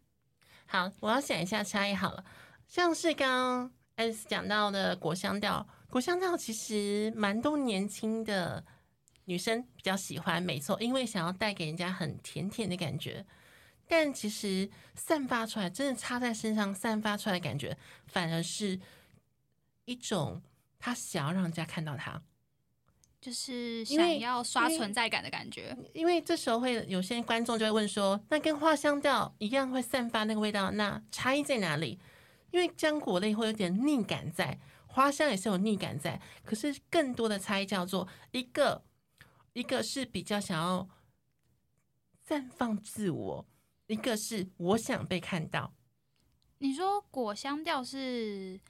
[0.67, 2.25] 好，我要想一下差异好了。
[2.67, 8.65] 像是刚刚 S 讲到的果香调，果香调其实蛮多年轻的
[9.27, 13.25] 女生比较喜欢，没错，因为想要带给人家很甜甜的感觉。
[13.89, 17.77] 但其实散发出来，真的插在身上散发出来的感觉，
[18.09, 18.81] 反而是
[19.85, 20.43] 一种
[20.79, 22.21] 他想要让人家看到他，
[23.21, 25.77] 就是想要刷存在感的感觉。
[25.93, 32.01] 因为这时候会有些观众就会问说，那跟花香调一样会散发那个味道，那差异在哪里？
[32.51, 38.83] 因为浆果类会有点腻感在，花香也是有腻感在，可是更多的差异叫做一个
[39.57, 40.87] 一个是比较想要
[42.29, 43.47] 绽放自我，
[43.87, 45.73] 一个是我想被看到。
[46.59, 48.61] 你说果香调是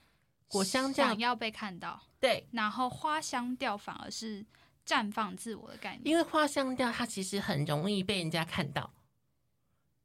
[0.46, 4.46] 果香调想要被看到，对，然后花香调反而是
[4.87, 6.03] 绽放自我的概念。
[6.05, 8.94] 因为花香调它其实很容易被人家看到，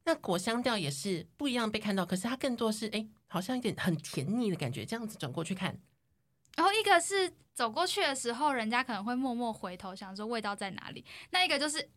[0.06, 5.80] 那果香调也是不一样被看到，可是它更多是哎、诶好像有点很甜腻的感觉，这样子转过去看。
[6.62, 11.90] 然后一个是走过去的时候，人家可能会默默回头想说味道在哪里，那一个就是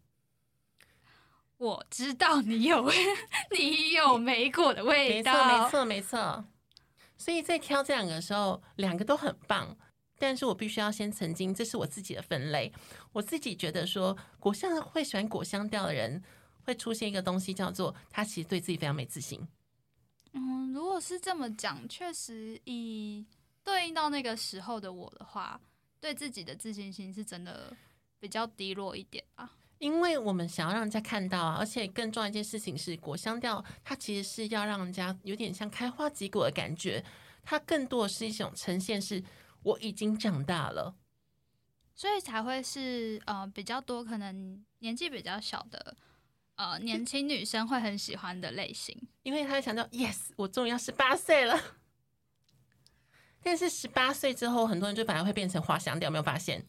[1.58, 2.90] 我知道你有
[3.54, 6.44] 你有莓果的味没错，道，没错，没错。
[7.18, 9.76] 所以在挑这两个的时候，两个都很棒。
[10.18, 12.72] 但是我必须要先澄清，这是我自己的分类。
[13.12, 16.22] 我自己觉得说，果香会喜欢果香调的人，
[16.64, 19.46] 会出现一个东西叫做他其实对自己非常没自信。
[20.32, 23.26] 嗯，如果是这么讲，确实以
[23.64, 25.60] 对应到那个时候的我的话，
[25.98, 27.74] 对自己的自信心是真的
[28.20, 29.50] 比较低落一点啊。
[29.78, 37.04] 因为我们想要让人家看到啊，而且更重要一件事情是，果香调它其实是要让人家有点像开花结果的感觉，
[37.42, 39.22] 它更多的是一种呈现，是
[39.62, 40.94] 我已经长大了。
[41.94, 45.96] 所以才会是呃比较多可能年纪比较小的
[46.56, 48.96] 呃年轻女生会很喜欢的类型。
[49.22, 51.60] 因为他会强调，yes，我终于要十八岁了。
[53.44, 56.66] 但是十八岁之后，很多人就反而会变成花香调，有没有发现？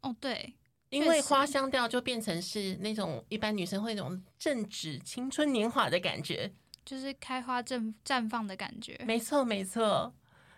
[0.00, 0.54] 哦，对，
[0.88, 6.52] 因为花香调就变成是那种一般女生会那种正值、青春年华的感觉。
[6.84, 9.00] 就是开花绽绽放的感觉。
[9.06, 10.14] 没错，没错。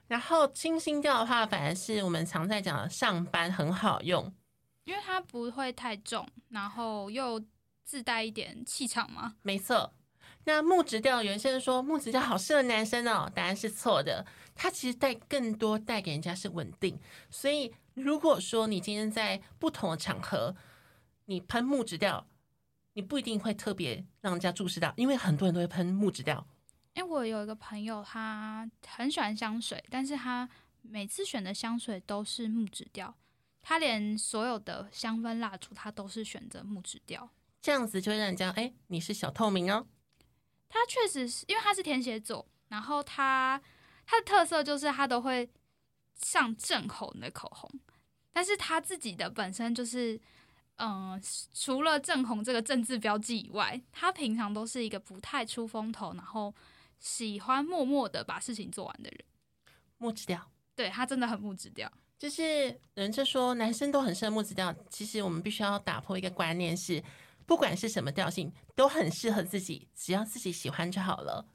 [0.06, 4.32] 然后清新调的话，反而是我们常在讲的上班很好用。
[4.84, 7.42] 因为它不会太重，然后又
[7.84, 9.34] 自带一点气场嘛。
[9.42, 9.94] 没错，
[10.44, 14.26] 那木质调，有些人说木质调好适合男生哦，答案是错的。
[14.54, 16.98] 它其实带更多带给人家是稳定，
[17.30, 20.54] 所以如果说你今天在不同的场合，
[21.26, 22.26] 你喷木质调，
[22.92, 26.46] 你不一定会特别让人家注视到，因为很多人都会喷木质调。
[26.94, 30.48] 因为我有一个朋友，他很喜欢香水，但是他
[30.82, 33.12] 每次选的香水都是木质调，
[33.60, 37.28] 他连所有的香氛蜡烛他都是选择木质调。
[37.60, 39.86] 这样子就会让人家哎，你是小透明哦。
[40.68, 43.60] 他确实是因为他是天蝎座，然后他
[44.06, 45.50] 他的特色就是他都会
[46.20, 47.70] 上正红的口红，
[48.32, 50.20] 但是他自己的本身就是，
[50.76, 51.20] 嗯、
[51.52, 56.54] 除了正红这个政治标记以外，他平常都是一个不太出风头，然后
[56.98, 59.24] 喜欢默默的把事情做完的人。
[59.98, 67.02] 木质调对他真的很木质调，就是人家说男生都很适合木质调，其实我们必须要打破一个观念是，
[67.46, 71.46] 不管是什么调性，都很适合自己，只要自己喜欢就好了。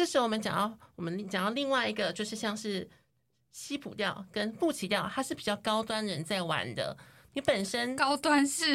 [0.00, 2.88] 这时候我们讲到我们讲到另外一个，就是像是
[3.52, 6.96] 西普调跟布奇调，它是比较高端人在玩的。
[7.34, 8.66] 你本身高端是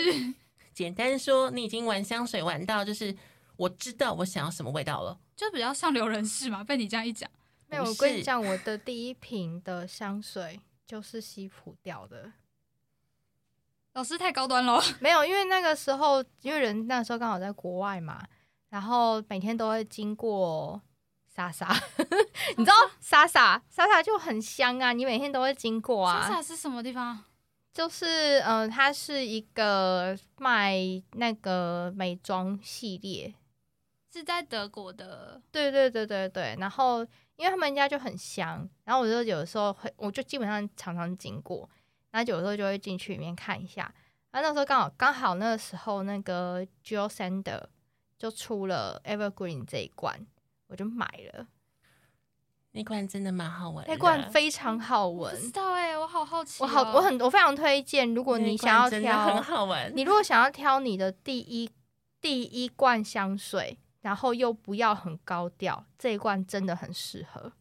[0.71, 3.17] 简单说，你已经玩香水玩到就是
[3.55, 5.19] 我知道我想要什么味道了。
[5.35, 6.63] 就比较上流人士嘛。
[6.63, 7.27] 被你这样一讲，
[7.69, 12.33] 没有，我跟你是讲，我的第一瓶的香水就是西普调的。
[13.93, 14.79] 老师太高端了。
[15.01, 18.23] 没有，因为那个时候，因为人那时候刚好在国外嘛，
[18.69, 20.79] 然后每天都会经过
[21.35, 21.67] 莎莎，
[22.55, 26.21] 你知道莎莎莎莎就很香啊，你每天都会经过啊。
[26.21, 27.21] 莎莎是什么地方？
[27.73, 30.77] 就是嗯、呃它是一个卖
[31.11, 33.33] 那个美妆系列，
[34.13, 36.55] 是在德国的对对对对对。
[36.57, 36.99] 然后
[37.35, 41.69] 因为他们家就很香，然后我就有的时候会，我就基本上常常经过，
[42.11, 43.93] 然后有时候就会进去里面看一下。
[44.31, 47.61] 然后那时候刚好刚好那个时候那个 Jill Sander
[48.17, 50.25] 就出了 Evergreen 这一罐，
[50.67, 51.47] 我就买了。
[52.71, 61.69] 那罐真的蛮好闻，那罐非常好闻知，道哎、我好好奇、我好我很我非常推荐，如果你想要罐真的很，好闻，你如果想要挑你的第一
[62.19, 67.54] 第一罐香水，然后又不要很高调，这一罐真的很适合。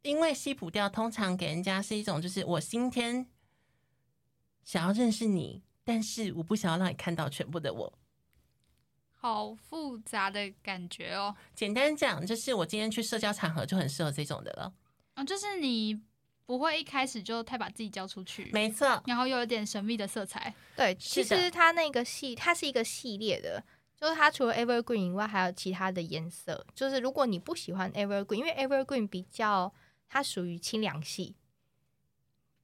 [0.00, 3.26] 因为西普调通常给人家是一种，就是我今天
[4.64, 7.92] 想要认识你，但是我不想要让你看到全部的我。
[9.20, 11.34] 好复杂的感觉哦。
[11.54, 14.72] 简单讲，就是我今天去社交场合就很适合这种的了。
[15.14, 16.00] 嗯，就是你
[16.46, 20.54] 不会一开始就太把自己交出去，没错，然后又有点神秘的色彩。
[20.76, 23.62] 对，其实它那个系它是一个系列的，
[23.96, 26.64] 就是它除了 Evergreen 以外，还有其他的颜色。
[26.72, 29.74] 就是如果你不喜欢 Evergreen，因为 Evergreen 比较
[30.08, 31.34] 它属于清凉系，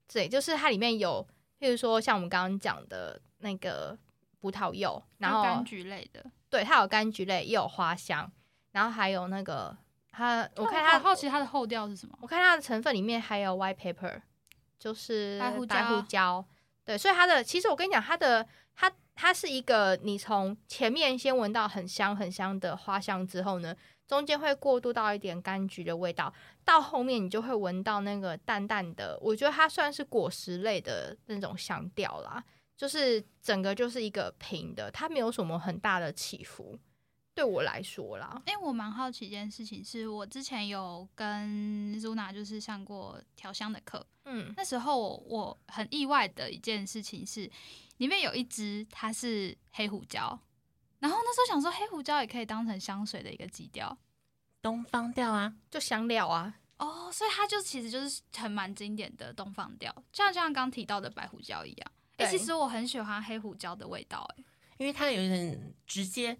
[0.06, 1.26] 对，就是它里面有，
[1.58, 3.98] 譬如说像我们刚刚讲的那个
[4.44, 8.30] 葡萄柚，然后柑橘类的，对，它有柑橘类，也有花香，
[8.72, 9.74] 然后还有那个
[10.10, 12.14] 它，我看它好好奇它的后调是什么？
[12.20, 14.20] 我看它的成分里面还有 white pepper，
[14.78, 16.44] 就是白胡白胡椒椒。
[16.84, 23.74] 对，所以它的其实我跟你讲，它的它它是一个你从前面先闻到很香很香的花香之后呢，
[24.06, 26.30] 中间会过渡到一点柑橘的味道，
[26.66, 32.44] 到后面你就会闻到那个淡淡的，我觉得它算是果实类的那种香调啦，
[32.76, 36.78] 就是整个就是一个平的，它没有什么很大的起伏。
[37.34, 47.50] 对我来说啦，哎、我蛮好奇一件事情，是我之前有跟 Zuna 就是上过调香的课，嗯，那时候我我很意外的一件事情是，
[47.96, 50.38] 里面有一支它是黑胡椒，
[51.00, 53.98] 然后那时候想说黑胡椒也可以当成香水的一个基调
[54.62, 61.92] 东方调啊，就香料啊，哦，所以它就其实就是很蛮经典的东方调，就像就像刚提到的白胡椒一样。
[62.16, 64.44] 哎、对其实我很喜欢黑胡椒的味道、哎，
[64.78, 66.36] 因为它有一点直接、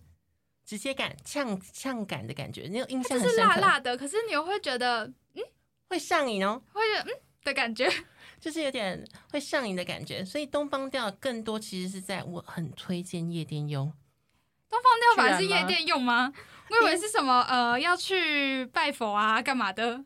[0.64, 5.42] 直接感、呛呛感的感觉，你有印象就是辣辣的，可是你又会觉得嗯
[5.88, 7.90] 会上瘾哦，会觉得嗯的感觉。
[8.40, 10.22] 就是有点会上瘾的感觉。
[10.22, 13.90] 所以东方调更多其实是在我很推荐夜店用。
[14.68, 16.30] 东方调反而是夜店用吗？
[16.68, 20.04] 我以为是什么呃要去拜佛啊干嘛的。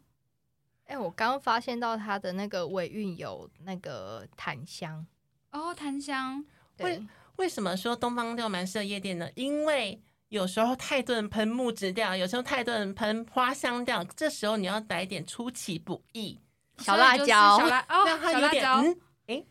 [0.84, 5.04] 哎、我刚刚发现到它的那个尾韵有那个檀香，
[5.50, 6.44] 哦，檀香，
[6.78, 7.02] 为，
[7.36, 9.28] 为什么说东方调蛮适合夜店呢？
[9.34, 16.38] 因为有时候太多人喷木质调，有时候太多人喷花香调，这时候你要来一点出其不意，
[16.78, 18.88] 小辣椒小辣哦，让它有点小辣椒。
[18.88, 19.46] 嗯，诶，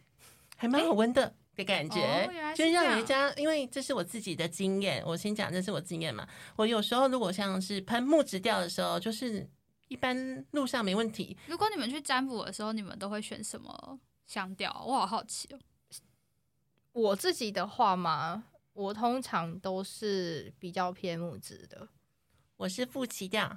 [0.55, 1.36] 还蛮好闻的。
[1.57, 6.23] 的感觉，就是让人家，因为这是我自己的经验，我先讲这是我经验嘛。
[6.55, 9.49] 我有时候如果像是喷木质调的时候，就是
[9.88, 14.71] 一般路上没问题，如果你们去占卜的时候，你们都会选什么香调？
[14.86, 15.57] 我好好奇哦。
[16.97, 21.88] 我自己的话嘛，我通常都是比较偏木质的。
[22.55, 23.55] 我是负奇调，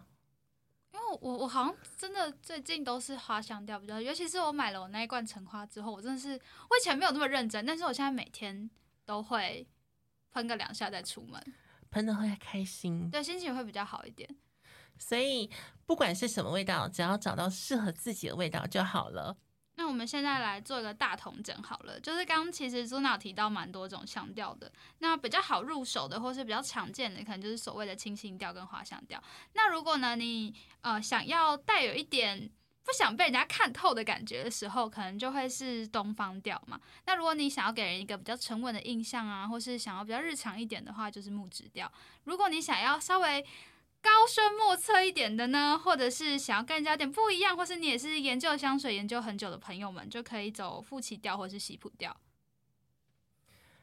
[0.93, 8.71] 因为我我好像真的最近都是花香调比较，尤其是我买了我那一罐橙花之后，我真的是我以前没有那么认真，但是我现在每天
[9.07, 9.67] 都会
[10.33, 11.43] 喷个两下再出门，
[11.91, 13.11] 喷的会开心。
[13.11, 14.29] 对，心情会比较好一点。
[14.99, 15.51] 所以
[15.87, 19.39] 不管是什么味道，只要找到适合自己的味道就好了。
[19.81, 29.19] 那我们现在来做一个大同整好了，就是刚其实朱娜提到蛮多种香调的，那比较好入手的或是比较常见的，可能就是所谓的清新调跟花香调。
[29.55, 32.51] 那如果呢你呃想要带有一点
[32.85, 36.79] 不想被人家看透的感觉的时候，可能就会是东方调嘛。
[37.07, 41.91] 那如果你想要给人一个比较沉稳的印象啊，或是想要比较日常一点的话，就是木质调。
[42.25, 43.43] 如果你想要稍微
[44.03, 52.17] 高深莫测一点的呢，或者是想要跟人家有点不一样，或是你也是研究香水研究很久的朋友们，就可以走富奇调或是喜普调。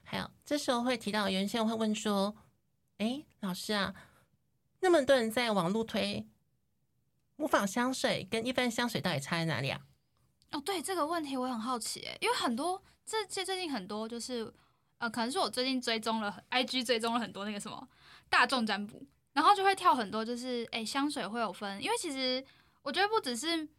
[0.04, 2.36] 还有这时候会提到，有些人会问说
[2.98, 3.94] ：“哎，老师啊，
[4.80, 6.26] 那么多人在网络推
[7.36, 9.82] 模仿香水，跟一般香水到底差在哪里啊？”
[10.52, 14.52] 哦，对这个问题我很好奇诶，因为很多这这最近很多就是
[15.00, 17.88] 呃，可能是我最近追踪了 IG 追踪了很多那个什么
[18.30, 19.06] 大众占卜，
[19.38, 22.44] 然后就会跳很多就是诶香水会有分，因为其实
[22.82, 23.70] 我觉得不只是。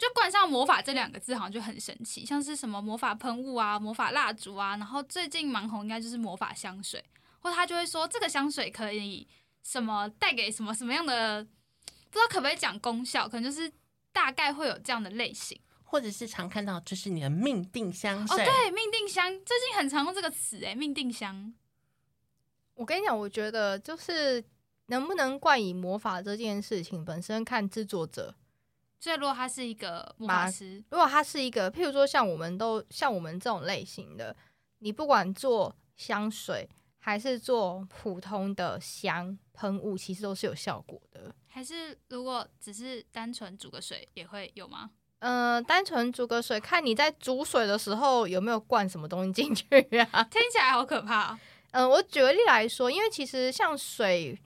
[0.00, 7.04] 就冠上“魔法”这两个字，好像就很神奇，像是什么魔法喷雾啊、魔法蜡烛啊，然后最近蛮红应该就是魔法香水，
[7.40, 9.28] 或他就会说这个香水可以
[9.62, 13.70] 什么带给什么什么样的，不知道可不可以讲功效，可能就是
[14.10, 21.52] 大概会有这样的类型，或者是常看到就是你的命定香水哦，对，命定香最近很常用这个词诶，命定香。
[22.72, 24.42] 我跟你讲，我觉得就是
[24.90, 28.34] 能不能冠以魔法这件事情本身看制作者。
[28.98, 34.36] 所以，如果他是一个魔法师，如果他是一个，譬如说像我们都像我们这种类型的，
[34.80, 41.34] 你不管做香水还是做普通的香喷雾，其实都是有效果的。
[41.46, 44.90] 还是如果只是单纯煮个水也会有吗？
[45.20, 49.64] 嗯，单纯煮个水，看你在煮水的时候有没有灌什么东西进去
[50.12, 50.24] 啊？
[50.24, 51.38] 听起来好可怕。
[51.70, 54.38] 嗯，我举个例来说，因为其实像水，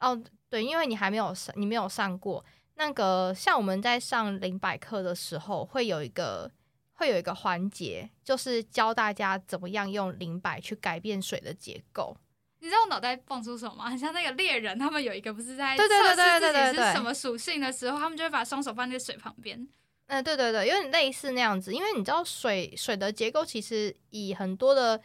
[0.00, 2.44] 哦，对，因为你还没有上，你没有上过。
[2.74, 6.50] 那个像我们在上零百课的时候，会有一个
[6.92, 12.16] 会有一个环节，就是教大家怎么样用零百去改变水的结构。
[12.58, 13.90] 你知道我脑袋蹦出什么吗？
[13.90, 19.66] 很 像那个猎人，他们有一个不是在测试自己是什么属性的时候，他们就会把双手放在水旁边。
[20.08, 21.72] 嗯，对对对，有点类似那样子。
[21.72, 25.00] 因为你知道水水的结构，其实以很多的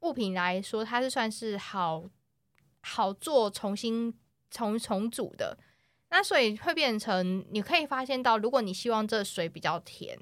[0.00, 2.04] 物品来说，它是算是好
[2.82, 4.14] 好做重新
[4.50, 5.58] 重重组的。
[6.10, 10.18] 那所以会变成，你可以发现到，如果你希望这水比较甜，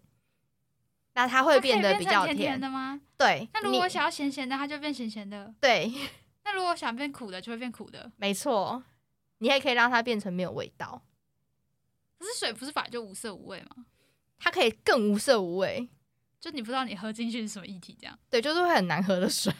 [1.14, 3.00] 那它会变得比较甜的吗？
[3.16, 3.48] 对。
[3.54, 5.54] 那如果想要咸咸的，它就变咸咸的。
[5.60, 5.92] 对。
[6.44, 8.12] 那如果想变苦的，就会变苦的。
[8.16, 8.82] 没错。
[9.38, 11.02] 你也可以让它变成没有味道。
[12.18, 13.86] 可是水不是本来就无色无味吗？
[14.38, 15.88] 它可以更无色无味，
[16.38, 18.18] 就你不知道你喝进去是什么液体，这样。
[18.28, 19.52] 对，就是会很难喝的水。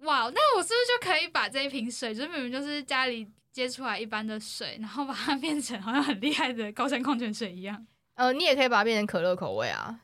[0.00, 3.28] 哇，那我是不是就可以把这一瓶水，就是明明就是家里。
[3.54, 7.86] 接出来一般的水，然后把它 变成好像很厉害的高山矿泉水一样。
[8.14, 10.00] 呃，你也可以把它变成可乐口味啊，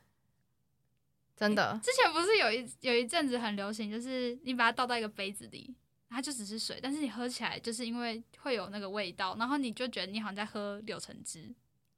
[1.36, 1.76] 真的。
[1.82, 5.74] 之前不是有一有一阵子很流行，就是你把它倒到一个杯子里，
[6.08, 11.52] 它就只是水，但是你喝起来就是因为会有那个味道，然后你就觉得你好像在喝柳橙汁。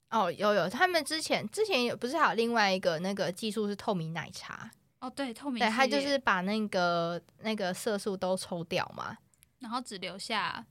[0.09, 4.71] 哦，有有，他们之前之前有不是还有另外一个那个技术是透明奶茶？
[5.03, 5.59] 哦，对，透明。
[5.59, 9.19] 对，它就是把那个那个色素都抽掉嘛，
[9.59, 10.65] 然后只留下。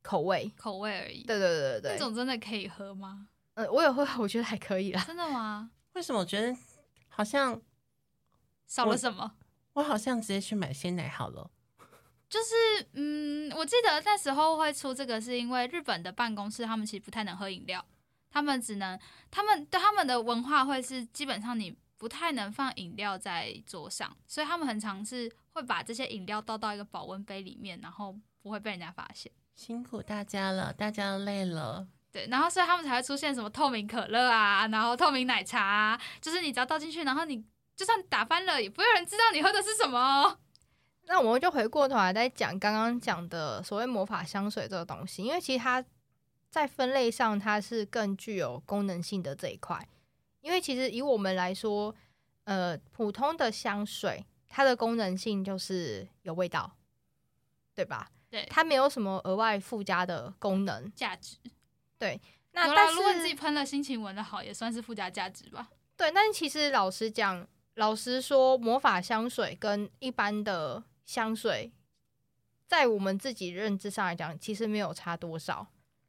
[0.00, 1.22] 口味，口味而已。
[1.24, 3.28] 对对对对对，那种真的可以喝吗？
[3.54, 5.04] 呃，我有喝， 我觉得还可以啦。
[5.04, 5.70] 真的吗？
[5.94, 6.56] 为什么我觉得
[7.08, 7.60] 好像
[8.66, 9.34] 少了什么？
[9.74, 11.50] 我好像直接去买鲜奶好了。
[12.30, 17.84] 就是，嗯，我记得那时候会出这个，是因为日本的办公室他们其实不太能喝饮料，
[18.30, 18.98] 他们只能，
[19.30, 29.30] 他们对他们的文化会是基本上你不太能放饮料在桌上，所以他们很常是会把这些饮料倒到一个保温杯里面，然后不会被人家发现。
[29.56, 31.88] 辛苦大家了，大家累了。
[32.12, 37.44] 对，然后所以他们才会出现什么透明可乐啊，然后透明奶茶，啊，就是你只要倒进去，然后你
[37.76, 40.38] 就算打翻了，也不会有人知道你喝的是什么。
[41.06, 45.84] 那我们就回过头来再讲刚刚讲的所谓魔法香水这个东西，因为其实它
[46.48, 49.88] 在分类上它是更具有功能性的这一块。
[50.48, 51.94] 因为其实以我们来说，
[52.44, 56.74] 呃，普通的香水它的功能性就是有味道，
[57.74, 58.10] 对吧？
[58.30, 61.36] 对，它没有什么额外附加的功能价值。
[61.98, 62.18] 对，
[62.52, 65.68] 那但是如果自己喷了，心情闻的好，也算是附加价值吧。
[65.98, 71.70] 对，但其实老实讲，老实说，魔法香水跟一般的香水
[72.66, 75.66] 在我们自己认知上来讲，其实没有差多少。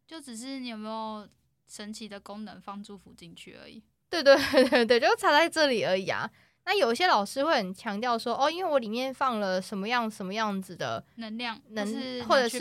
[0.07, 1.27] 就只是你有没有
[1.67, 3.83] 神奇的功能放祝福进去而已。
[4.09, 6.29] 对对对对对，就差在这里而已啊。
[6.65, 12.59] 那有些老师会很强调说，哦，因为我里面放了什么样什么样子的，能量，能是或者是？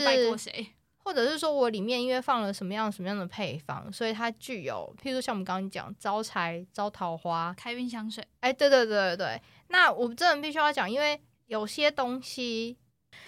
[1.05, 9.43] 或者是说我里面因为放了什么样什么样的配方，所以它具有，譬如说像我们刚刚讲招财、招桃花，开运香水，哎，对对对对对。
[9.69, 12.77] 那我们真的必须要讲，因为有些东西，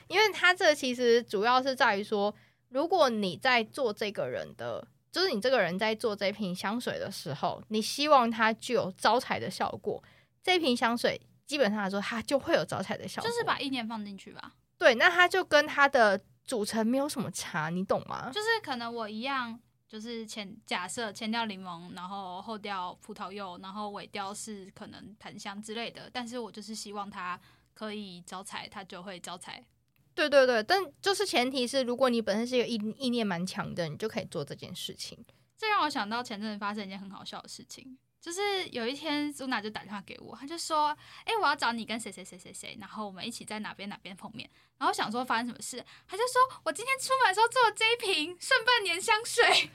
[0.08, 2.34] 因为它这其实主要是在于说，
[2.68, 10.02] 如果你在做这个人的，就是你这个人在做这瓶香水的时候，你希望它具有招财的效果，
[10.42, 13.28] 这瓶香水基本上来说，它就会有招财的效果。
[13.28, 14.54] 就是把意念放进去吧。
[14.78, 18.30] 对，那它就跟它的组成没有什么差，你懂吗？
[18.32, 19.58] 就是可能我一样，
[19.88, 27.38] 就是前假设前调柠檬，然后后调葡萄柚，然后尾调是可能檀香之类的，但是我就是希望它
[27.74, 29.62] 可以招财，它就会招财。
[30.28, 35.24] 对对对，但就是前提是，如果你本身是一个意意念蛮强的，你就可以做这件事情。
[35.56, 44.48] 这让我想到前阵子发生一件很好笑的事情，就是有一天苏娜就打电话给我，她就说：“哎、我要找你跟谁谁谁谁谁，然后我们一起在哪边哪边碰面。”
[44.78, 49.70] 然后想说发生什么事，她就说：“我今天出门的时候做了这一瓶顺半年香水。”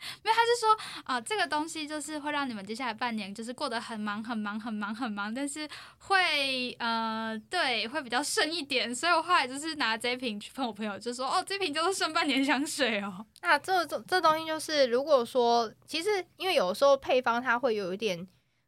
[0.24, 13.24] 没有，他是说啊、这个东西就是会让你们接下来半年就是过得很忙很忙很忙很忙，但是会呃对会比较顺一点，所以我后来就是拿这瓶去喷我朋友，就说哦这瓶就是顺半年香水哦。
[13.42, 18.26] 那这这这东西就是，如果说其实因为有时候配方它会有一点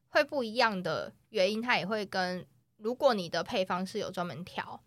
[0.09, 4.83] 会不一样的原因，它也会跟如果你的配方是有专门调，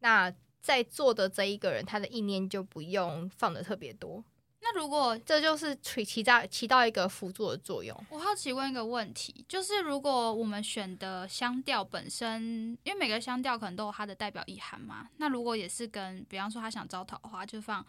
[0.00, 4.22] 那在做的这一个人他的意念就不用放的特别多，
[4.62, 7.96] 那如果这就是起起到起到一个辅助的作用。
[8.10, 17.84] 我好奇问一个问题，就是如果我们选的香调本身，因为每个香调可能都有它的代表意涵嘛，那如果也是跟，比方说他想招桃花，就放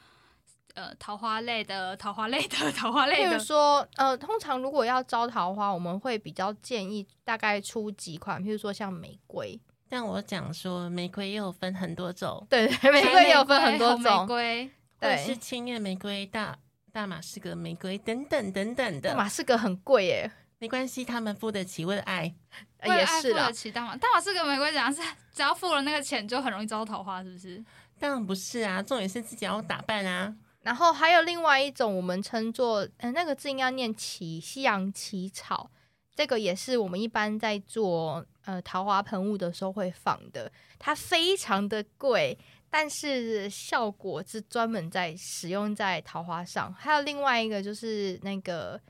[0.73, 9.59] 呃桃花类的、桃花类的、桃花类比如，说，呃，通常如果要招桃花，我们会比较建议大概出几款，譬如说像玫瑰，
[9.89, 14.71] 但我讲说，玫瑰也有分很多种，对对，玫瑰也有分很多种玫种，瑰，
[15.01, 16.57] 或者是对，青叶玫瑰、大
[16.93, 22.33] 大马士革玫瑰等等等等大的，马士革很贵耶，没关系，他们付得起，为了爱。
[22.77, 25.01] 呃也是了付得，起大马大马士革玫瑰，怎样是
[25.33, 27.63] 只要付了那个钱就很容易招桃花，是不是？
[27.99, 30.35] 当然不是啊，重点是自己要打扮啊。
[30.61, 35.71] 然后还有另外一种，我们称作，呃，那个字应该念起西洋奇草，
[36.15, 42.37] 这个也是我们一般在做呃桃花喷雾的时候会放的，它非常的贵，
[42.71, 46.73] 但是效果是专门在使用在桃花上。
[46.73, 48.81] 还有另外一个就是那个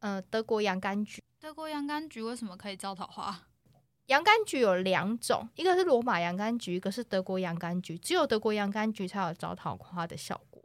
[0.00, 3.46] 呃德国洋甘菊，德国洋甘菊为什么可以招桃花？
[4.06, 10.60] 洋甘菊有两种，一个是罗马洋甘菊，一个是德国洋甘菊，只有德国洋甘菊才有招桃花的效果。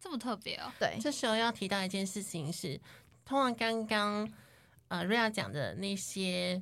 [0.00, 0.72] 这么特别哦？
[0.80, 2.80] 对，这时候要提到一件事情是，
[3.24, 4.28] 通常刚刚
[4.88, 6.60] 呃瑞亚讲的那些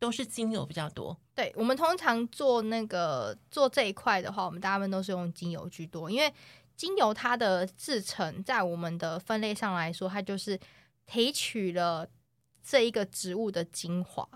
[0.00, 6.32] 都是精油比较多，对，我们通常做那个做这一块的话，我们大部分都是用精油居多，因为
[6.74, 10.58] 精油它的制成在我们的分类上来说，它就是
[11.04, 12.08] 提取了
[12.64, 14.26] 这一个植物的精华，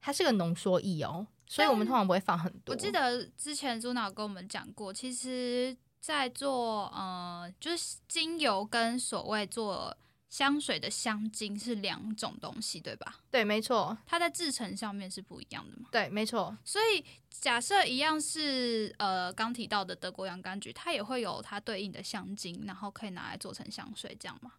[0.00, 2.74] 它是个浓缩液哦，所以我们通常不会放很多。
[2.74, 9.96] 我记得之前朱娜有跟我们讲过，其实，在做呃，就是精油跟所谓做
[10.28, 13.20] 香水的香精是两种东西，对吧？
[13.30, 15.88] 对，没错，它在制成上面是不一样的嘛。
[15.92, 24.52] 对，没错，所以假设一样是呃刚提到的德国洋甘菊，它也会有它对应的香精，然后可以拿来做成香水，这样吗？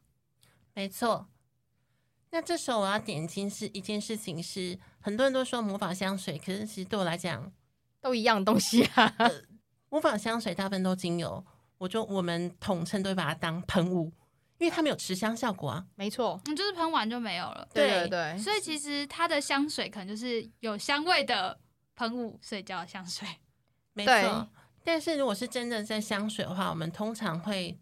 [0.74, 1.28] 没错。
[2.30, 7.51] 那这时候我要点睛是一件事情是，很多人都说模仿香水，可是其实对我来讲，
[8.01, 9.13] 都一样东西啊。
[9.89, 11.45] 模仿香水大部分都精油，
[11.78, 14.11] 我就我们统称都会把它当喷雾，
[14.58, 15.86] 因为它没有持香效果啊。
[15.95, 17.68] 没错，嗯，就是喷完就没有了。
[17.74, 21.60] 对对对对，所以其实它的香水可能就是有香味的
[21.95, 23.28] 喷雾，所以叫香水。
[23.93, 24.47] 没对错。
[24.84, 27.78] 但是如果是真的在香水的话，我们通常会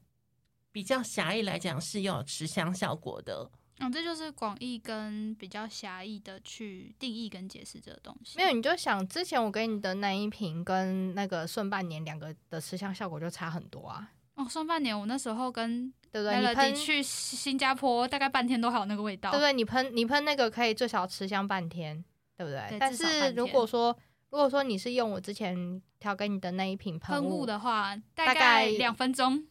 [0.72, 3.50] 比较狭义来讲是要有持香效果的。
[3.80, 8.38] 嗯，这就是广义跟比较狭义的去定义跟解释这个东西。
[8.38, 16.40] 没有，你就想之前我给你的那一瓶跟那个顺半年两个的持香效果就差很多啊，哦，上半年我那时候跟对不对？
[16.40, 19.32] 你喷去新加坡，大概半天都还有那个味道。
[19.32, 19.52] 对不对？
[19.54, 22.04] 你喷你喷那个可以最少持香半天，
[22.38, 22.78] 对不对？
[22.80, 23.96] 但是如果说
[24.30, 29.46] 如果说你是用我之前调给你的那一瓶喷雾雾，的话，大大概两分钟，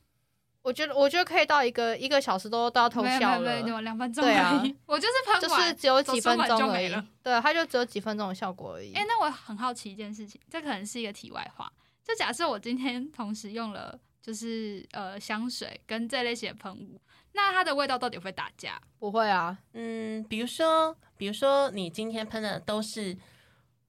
[0.63, 4.77] 我觉得我觉得可以到一个一个小时都都要偷笑没有没有，两分钟对啊而已。
[4.85, 6.91] 我就是喷就，是只有几分钟而已。
[7.23, 8.93] 对，它就只有几分钟的效果而已。
[8.95, 11.73] 哎、那我很好奇一件事情，这可能是一个题外话，
[12.03, 16.99] 就假设我今天同时用了就是呃香水跟这类型的喷雾，
[17.33, 18.81] 那它的味道到底会不会打架？
[18.99, 23.15] 不会啊，嗯，比如说，比如说你今天喷的都是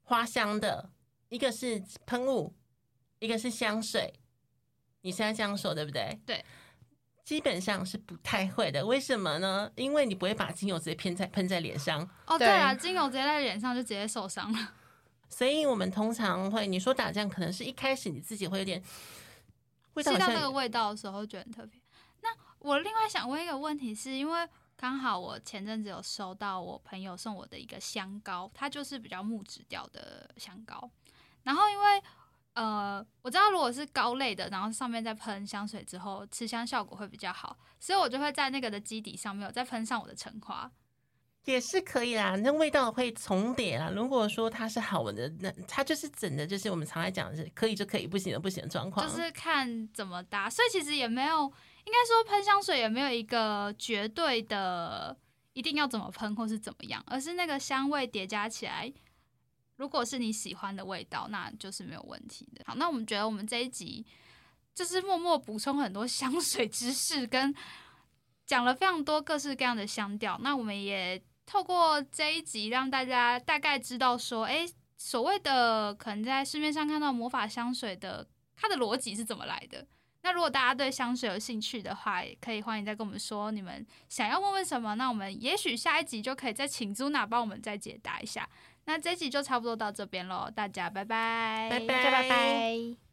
[0.04, 0.90] 花香的，
[1.30, 2.54] 一个是喷雾，
[3.20, 4.14] 一个是香水，
[5.04, 6.20] 你现在这样说对不对？
[6.26, 6.44] 对，
[7.24, 8.86] 基本上是不太会的。
[8.86, 9.72] 为什么呢？
[9.78, 14.74] 因为你不会把精油直接喷在喷在脸上，哦，对对啊，精油直接在脸上就直接受伤了。
[15.30, 18.84] 所以我们通常会，你说打架，可能是一开始你自己会有点
[19.96, 21.82] 味道吸到那个味道的时候，觉得很特别。
[22.22, 22.30] 那
[22.60, 30.90] 我另外想问一个问题，是因为刚好我前阵子有收到我朋友送我的一个香膏，它就是比较木质调的香膏。
[31.44, 32.04] 然后因为
[32.54, 40.72] 呃，我知道如果是膏类的，然后上面再喷香水之后，持香效果会比较好，所以我就会在那个的基底上面，我再喷上我的橙花。
[41.46, 43.90] 也是可以啦，那味道会重叠啦。
[43.90, 49.08] 如果说它是好闻的，那它就是整的，就是我们常来讲的是可以就可以，不行就不行的状况。
[49.08, 51.44] 就是看怎么搭，所以其实也没有，
[51.86, 55.16] 应该说喷香水也没有一个绝对的
[55.54, 58.92] 一定要怎么喷或是怎么样，而是那个香味叠加起来，
[59.76, 62.64] 如果是你喜欢的味道，那就是没有问题的。
[62.66, 64.04] 好，那我们觉得我们这一集
[64.74, 67.54] 就是默默补充很多香水知识，跟
[68.48, 74.66] 讲了非常多各式各样的香调，那我们也透过这一集让大家大概知道说，诶，
[74.98, 79.86] 所谓的可能在市面上看到魔法香水的，它的逻辑是怎么来的？
[80.24, 88.50] 那如果大家对香水有兴趣的话，也可以欢迎再跟我们说你们想要问问什么，那我们也许下一集就可以再请朱娜帮我们再解答一下。
[88.86, 93.05] 那这一集就差不多到这边喽，大家拜拜，拜拜拜拜。